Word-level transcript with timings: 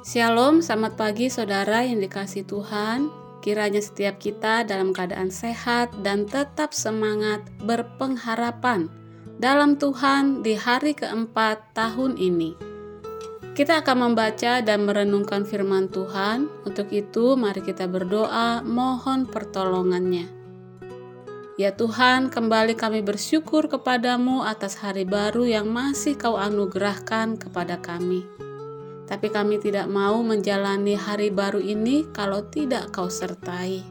Shalom, 0.00 0.64
selamat 0.64 0.96
pagi 0.96 1.28
saudara 1.28 1.84
yang 1.84 2.00
dikasih 2.00 2.48
Tuhan. 2.48 3.12
Kiranya 3.44 3.84
setiap 3.84 4.16
kita 4.16 4.64
dalam 4.64 4.96
keadaan 4.96 5.28
sehat 5.28 5.92
dan 6.00 6.24
tetap 6.24 6.72
semangat 6.72 7.44
berpengharapan 7.60 8.88
dalam 9.36 9.76
Tuhan 9.76 10.40
di 10.40 10.56
hari 10.56 10.96
keempat 10.96 11.76
tahun 11.76 12.16
ini. 12.16 12.56
Kita 13.52 13.84
akan 13.84 14.08
membaca 14.08 14.64
dan 14.64 14.88
merenungkan 14.88 15.44
firman 15.44 15.92
Tuhan. 15.92 16.48
Untuk 16.64 16.88
itu, 16.96 17.36
mari 17.36 17.60
kita 17.60 17.84
berdoa, 17.84 18.64
mohon 18.64 19.28
pertolongannya. 19.28 20.32
Ya 21.60 21.76
Tuhan, 21.76 22.32
kembali 22.32 22.72
kami 22.72 23.04
bersyukur 23.04 23.68
kepadamu 23.68 24.48
atas 24.48 24.80
hari 24.80 25.04
baru 25.04 25.44
yang 25.44 25.68
masih 25.68 26.16
Kau 26.16 26.40
anugerahkan 26.40 27.36
kepada 27.36 27.76
kami 27.84 28.48
tapi 29.10 29.26
kami 29.26 29.58
tidak 29.58 29.90
mau 29.90 30.22
menjalani 30.22 30.94
hari 30.94 31.34
baru 31.34 31.58
ini 31.58 32.06
kalau 32.14 32.46
tidak 32.46 32.94
kau 32.94 33.10
sertai. 33.10 33.82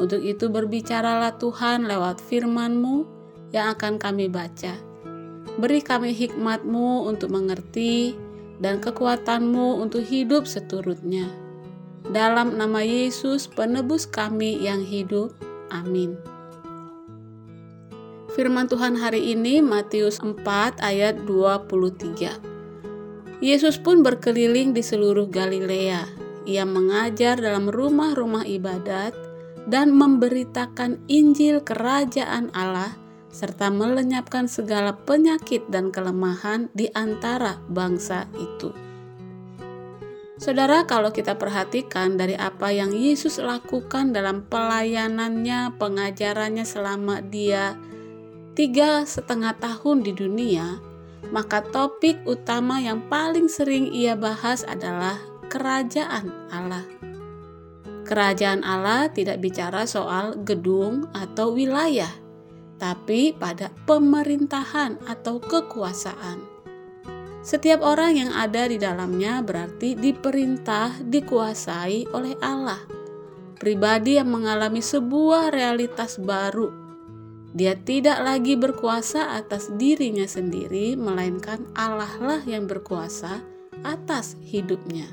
Untuk 0.00 0.24
itu 0.24 0.48
berbicaralah 0.48 1.36
Tuhan 1.36 1.84
lewat 1.84 2.24
firman-Mu 2.24 3.04
yang 3.52 3.76
akan 3.76 4.00
kami 4.00 4.32
baca. 4.32 4.72
Beri 5.60 5.84
kami 5.84 6.16
hikmat-Mu 6.16 7.04
untuk 7.04 7.36
mengerti 7.36 8.16
dan 8.64 8.80
kekuatan-Mu 8.80 9.76
untuk 9.84 10.08
hidup 10.08 10.48
seturutnya. 10.48 11.28
Dalam 12.08 12.56
nama 12.56 12.80
Yesus 12.80 13.44
penebus 13.44 14.08
kami 14.08 14.56
yang 14.56 14.80
hidup. 14.80 15.36
Amin. 15.68 16.16
Firman 18.32 18.72
Tuhan 18.72 18.96
hari 18.96 19.36
ini 19.36 19.60
Matius 19.60 20.16
4 20.16 20.80
ayat 20.80 21.28
23. 21.28 22.49
Yesus 23.40 23.80
pun 23.80 24.04
berkeliling 24.04 24.76
di 24.76 24.84
seluruh 24.84 25.24
Galilea. 25.32 26.04
Ia 26.44 26.64
mengajar 26.68 27.40
dalam 27.40 27.72
rumah-rumah 27.72 28.44
ibadat 28.44 29.16
dan 29.64 29.96
memberitakan 29.96 31.00
Injil 31.08 31.64
Kerajaan 31.64 32.52
Allah 32.52 33.00
serta 33.32 33.72
melenyapkan 33.72 34.44
segala 34.44 34.92
penyakit 34.92 35.64
dan 35.72 35.88
kelemahan 35.88 36.68
di 36.76 36.92
antara 36.92 37.56
bangsa 37.70 38.28
itu. 38.36 38.74
Saudara, 40.40 40.88
kalau 40.88 41.12
kita 41.12 41.36
perhatikan 41.36 42.16
dari 42.16 42.32
apa 42.32 42.72
yang 42.72 42.96
Yesus 42.96 43.36
lakukan 43.40 44.16
dalam 44.16 44.48
pelayanannya, 44.48 45.76
pengajarannya 45.76 46.64
selama 46.64 47.20
dia 47.20 47.76
tiga 48.56 49.04
setengah 49.04 49.52
tahun 49.60 50.00
di 50.00 50.12
dunia, 50.16 50.80
maka 51.28 51.60
topik 51.60 52.24
utama 52.24 52.80
yang 52.80 53.04
paling 53.12 53.46
sering 53.46 53.92
ia 53.92 54.16
bahas 54.16 54.64
adalah 54.64 55.20
kerajaan 55.52 56.32
Allah. 56.48 56.88
Kerajaan 58.08 58.64
Allah 58.64 59.12
tidak 59.12 59.44
bicara 59.44 59.84
soal 59.84 60.40
gedung 60.42 61.06
atau 61.12 61.54
wilayah, 61.54 62.10
tapi 62.80 63.36
pada 63.36 63.70
pemerintahan 63.84 64.98
atau 65.04 65.38
kekuasaan. 65.38 66.42
Setiap 67.40 67.80
orang 67.84 68.20
yang 68.20 68.32
ada 68.34 68.66
di 68.68 68.76
dalamnya 68.76 69.40
berarti 69.40 69.96
diperintah, 69.96 71.04
dikuasai 71.06 72.10
oleh 72.12 72.34
Allah. 72.42 72.80
Pribadi 73.60 74.16
yang 74.16 74.32
mengalami 74.32 74.80
sebuah 74.80 75.52
realitas 75.52 76.16
baru 76.20 76.89
dia 77.50 77.74
tidak 77.74 78.22
lagi 78.22 78.54
berkuasa 78.54 79.34
atas 79.34 79.74
dirinya 79.74 80.26
sendiri, 80.26 80.94
melainkan 80.94 81.66
Allah 81.74 82.10
lah 82.22 82.42
yang 82.46 82.70
berkuasa 82.70 83.42
atas 83.82 84.38
hidupnya. 84.38 85.10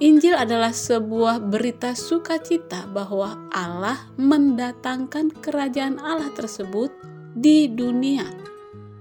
Injil 0.00 0.32
adalah 0.32 0.72
sebuah 0.72 1.44
berita 1.44 1.92
sukacita 1.92 2.88
bahwa 2.88 3.36
Allah 3.52 4.08
mendatangkan 4.16 5.28
kerajaan 5.44 6.00
Allah 6.00 6.32
tersebut 6.32 6.88
di 7.36 7.68
dunia 7.68 8.24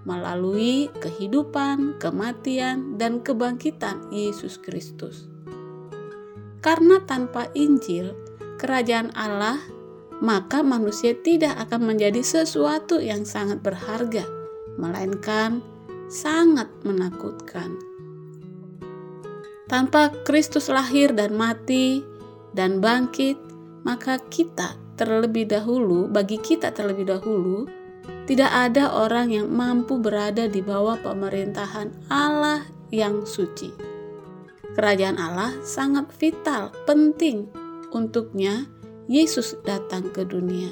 melalui 0.03 0.91
kehidupan, 0.99 2.01
kematian, 2.03 2.99
dan 2.99 3.23
kebangkitan 3.23 4.11
Yesus 4.11 4.59
Kristus. 4.59 5.31
Karena 6.59 6.99
tanpa 7.07 7.47
Injil, 7.55 8.11
kerajaan 8.59 9.15
Allah 9.15 9.78
maka 10.19 10.59
manusia 10.63 11.15
tidak 11.15 11.55
akan 11.67 11.95
menjadi 11.95 12.19
sesuatu 12.19 12.99
yang 12.99 13.23
sangat 13.23 13.63
berharga, 13.63 14.27
melainkan 14.75 15.63
sangat 16.09 16.67
menakutkan. 16.83 17.77
Tanpa 19.69 20.09
Kristus 20.25 20.67
lahir 20.67 21.13
dan 21.13 21.37
mati 21.37 22.01
dan 22.57 22.81
bangkit, 22.81 23.37
maka 23.85 24.17
kita 24.17 24.75
terlebih 24.97 25.45
dahulu, 25.45 26.09
bagi 26.09 26.41
kita 26.41 26.73
terlebih 26.73 27.05
dahulu, 27.05 27.69
tidak 28.25 28.49
ada 28.49 28.89
orang 28.97 29.29
yang 29.29 29.47
mampu 29.47 30.01
berada 30.01 30.49
di 30.49 30.59
bawah 30.65 30.97
pemerintahan 30.99 32.09
Allah 32.09 32.65
yang 32.89 33.23
suci. 33.23 33.69
Kerajaan 34.73 35.21
Allah 35.21 35.53
sangat 35.61 36.09
vital, 36.17 36.73
penting 36.89 37.49
untuknya 37.93 38.65
Yesus 39.09 39.57
datang 39.65 40.13
ke 40.13 40.21
dunia, 40.21 40.69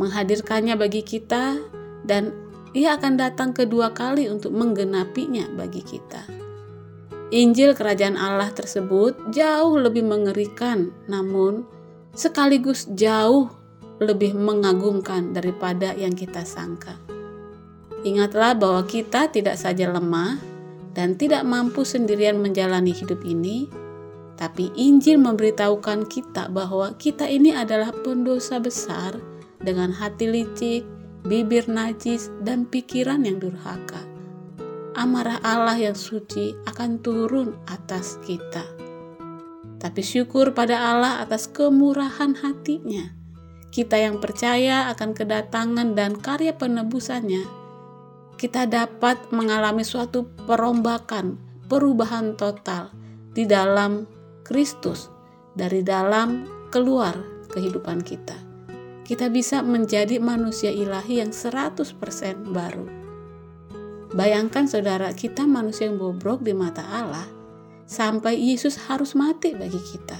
menghadirkannya 0.00 0.72
bagi 0.72 1.04
kita, 1.04 1.60
dan 2.08 2.32
Ia 2.72 2.96
akan 2.96 3.20
datang 3.20 3.52
kedua 3.52 3.92
kali 3.92 4.24
untuk 4.32 4.56
menggenapinya 4.56 5.44
bagi 5.52 5.84
kita. 5.84 6.24
Injil 7.28 7.76
Kerajaan 7.76 8.16
Allah 8.16 8.48
tersebut 8.56 9.36
jauh 9.36 9.76
lebih 9.76 10.08
mengerikan, 10.08 10.96
namun 11.12 11.68
sekaligus 12.16 12.88
jauh 12.96 13.52
lebih 14.00 14.32
mengagumkan 14.32 15.36
daripada 15.36 15.92
yang 15.92 16.16
kita 16.16 16.40
sangka. 16.40 16.96
Ingatlah 18.00 18.56
bahwa 18.56 18.80
kita 18.88 19.28
tidak 19.28 19.60
saja 19.60 19.92
lemah 19.92 20.40
dan 20.96 21.20
tidak 21.20 21.44
mampu 21.44 21.84
sendirian 21.84 22.40
menjalani 22.40 22.96
hidup 22.96 23.20
ini, 23.28 23.68
tapi 24.36 24.68
Injil 24.76 25.16
memberitahukan 25.16 26.04
kita 26.12 26.52
bahwa 26.52 26.92
kita 27.00 27.24
ini 27.24 27.56
adalah 27.56 27.90
pendosa 27.90 28.60
besar 28.60 29.16
dengan 29.60 29.90
hati 29.90 30.28
licik, 30.28 30.84
bibir 31.24 31.64
najis, 31.66 32.28
dan 32.44 32.68
pikiran 32.68 33.24
yang 33.24 33.40
durhaka. 33.40 34.04
Amarah 34.96 35.40
Allah 35.40 35.76
yang 35.76 35.96
suci 35.96 36.56
akan 36.68 37.00
turun 37.00 37.56
atas 37.68 38.20
kita. 38.24 38.64
Tapi 39.76 40.00
syukur 40.00 40.56
pada 40.56 40.92
Allah 40.92 41.20
atas 41.20 41.48
kemurahan 41.48 42.32
hatinya. 42.36 43.12
Kita 43.72 44.00
yang 44.00 44.24
percaya 44.24 44.88
akan 44.92 45.12
kedatangan 45.12 45.92
dan 45.92 46.16
karya 46.16 46.56
penebusannya, 46.56 47.44
kita 48.36 48.68
dapat 48.68 49.20
mengalami 49.32 49.84
suatu 49.84 50.28
perombakan, 50.48 51.36
perubahan 51.68 52.36
total 52.36 52.92
di 53.36 53.44
dalam 53.44 54.15
Kristus 54.46 55.10
dari 55.58 55.82
dalam 55.82 56.46
keluar 56.70 57.18
kehidupan 57.50 58.06
kita. 58.06 58.38
Kita 59.02 59.26
bisa 59.26 59.62
menjadi 59.66 60.22
manusia 60.22 60.70
ilahi 60.70 61.18
yang 61.18 61.34
100% 61.34 61.98
baru. 62.54 62.86
Bayangkan 64.14 64.70
saudara 64.70 65.10
kita 65.10 65.42
manusia 65.50 65.90
yang 65.90 65.98
bobrok 65.98 66.46
di 66.46 66.54
mata 66.54 66.86
Allah 66.86 67.26
sampai 67.90 68.38
Yesus 68.38 68.78
harus 68.86 69.18
mati 69.18 69.50
bagi 69.54 69.82
kita. 69.82 70.18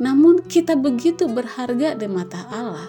Namun 0.00 0.44
kita 0.48 0.78
begitu 0.78 1.28
berharga 1.28 1.96
di 1.96 2.08
mata 2.08 2.48
Allah 2.48 2.88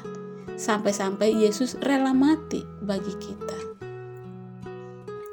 sampai-sampai 0.56 1.31
Yesus 1.47 1.79
rela 1.83 2.11
mati 2.16 2.63
bagi 2.83 3.16
kita. 3.19 3.59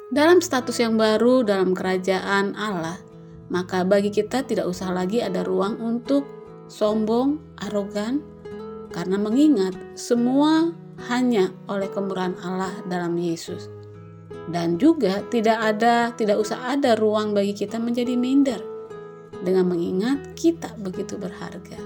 Dalam 0.07 0.39
status 0.39 0.79
yang 0.79 0.95
baru 0.95 1.43
dalam 1.43 1.75
kerajaan 1.75 2.55
Allah, 2.57 2.97
maka 3.47 3.87
bagi 3.87 4.11
kita 4.11 4.43
tidak 4.43 4.67
usah 4.67 4.91
lagi 4.91 5.23
ada 5.23 5.43
ruang 5.43 5.79
untuk 5.79 6.27
sombong, 6.67 7.39
arogan, 7.63 8.19
karena 8.91 9.15
mengingat 9.15 9.75
semua 9.95 10.71
hanya 11.07 11.53
oleh 11.71 11.87
kemurahan 11.91 12.35
Allah 12.43 12.73
dalam 12.87 13.15
Yesus. 13.15 13.71
Dan 14.47 14.79
juga 14.79 15.23
tidak 15.27 15.59
ada 15.59 16.15
tidak 16.15 16.39
usah 16.39 16.75
ada 16.75 16.95
ruang 16.95 17.35
bagi 17.35 17.51
kita 17.51 17.79
menjadi 17.79 18.15
minder 18.15 18.59
dengan 19.43 19.67
mengingat 19.67 20.35
kita 20.39 20.71
begitu 20.79 21.19
berharga. 21.19 21.79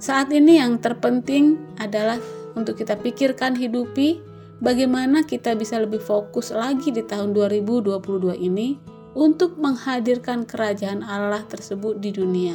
Saat 0.00 0.32
ini 0.32 0.56
yang 0.56 0.80
terpenting 0.80 1.60
adalah 1.76 2.16
untuk 2.56 2.78
kita 2.78 2.96
pikirkan 2.96 3.58
hidupi 3.58 4.22
bagaimana 4.62 5.26
kita 5.26 5.52
bisa 5.58 5.76
lebih 5.76 6.00
fokus 6.00 6.54
lagi 6.54 6.88
di 6.94 7.04
tahun 7.04 7.36
2022 7.36 8.00
ini 8.40 8.80
untuk 9.14 9.58
menghadirkan 9.58 10.46
kerajaan 10.46 11.02
Allah 11.02 11.42
tersebut 11.46 11.98
di 11.98 12.14
dunia. 12.14 12.54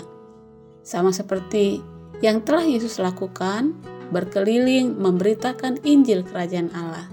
Sama 0.85 1.11
seperti 1.11 1.81
yang 2.23 2.45
telah 2.45 2.63
Yesus 2.63 3.01
lakukan, 3.01 3.75
berkeliling 4.13 4.95
memberitakan 4.95 5.81
Injil 5.83 6.23
kerajaan 6.23 6.71
Allah. 6.71 7.09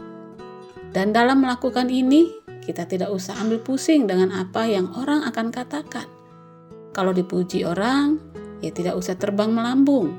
Dan 0.93 1.17
dalam 1.17 1.43
melakukan 1.43 1.89
ini, 1.89 2.29
kita 2.63 2.87
tidak 2.87 3.11
usah 3.11 3.35
ambil 3.41 3.59
pusing 3.65 4.07
dengan 4.07 4.31
apa 4.31 4.69
yang 4.69 4.93
orang 4.95 5.25
akan 5.27 5.49
katakan. 5.51 6.07
Kalau 6.93 7.11
dipuji 7.17 7.65
orang, 7.65 8.21
ya 8.61 8.71
tidak 8.71 8.95
usah 9.01 9.17
terbang 9.17 9.51
melambung. 9.51 10.13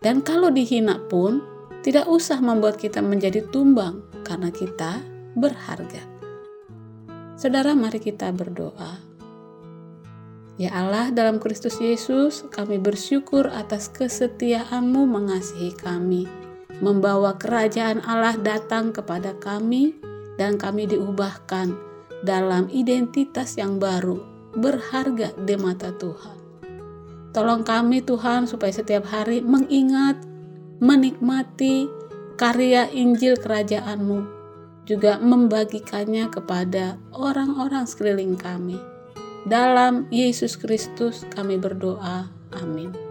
Dan 0.00 0.24
kalau 0.24 0.48
dihina 0.48 0.96
pun, 1.06 1.44
tidak 1.84 2.08
usah 2.10 2.40
membuat 2.42 2.80
kita 2.80 3.04
menjadi 3.04 3.44
tumbang 3.52 4.02
karena 4.26 4.50
kita 4.50 5.04
berharga. 5.38 6.17
Saudara, 7.38 7.70
mari 7.70 8.02
kita 8.02 8.34
berdoa. 8.34 8.98
Ya 10.58 10.74
Allah, 10.74 11.14
dalam 11.14 11.38
Kristus 11.38 11.78
Yesus, 11.78 12.42
kami 12.50 12.82
bersyukur 12.82 13.46
atas 13.46 13.86
kesetiaan-Mu 13.94 15.06
mengasihi 15.06 15.70
kami, 15.78 16.26
membawa 16.82 17.38
kerajaan 17.38 18.02
Allah 18.02 18.34
datang 18.42 18.90
kepada 18.90 19.38
kami, 19.38 19.94
dan 20.34 20.58
kami 20.58 20.90
diubahkan 20.90 21.78
dalam 22.26 22.66
identitas 22.74 23.54
yang 23.54 23.78
baru, 23.78 24.18
berharga 24.58 25.30
di 25.38 25.54
mata 25.54 25.94
Tuhan. 25.94 26.34
Tolong 27.30 27.62
kami 27.62 28.02
Tuhan 28.02 28.50
supaya 28.50 28.74
setiap 28.74 29.06
hari 29.06 29.46
mengingat, 29.46 30.18
menikmati 30.82 31.86
karya 32.34 32.90
Injil 32.90 33.38
kerajaan-Mu, 33.38 34.37
juga 34.88 35.20
membagikannya 35.20 36.32
kepada 36.32 36.96
orang-orang 37.12 37.84
sekeliling 37.84 38.40
kami 38.40 38.80
dalam 39.44 40.08
Yesus 40.08 40.56
Kristus 40.56 41.28
kami 41.36 41.60
berdoa. 41.60 42.32
Amin. 42.56 43.07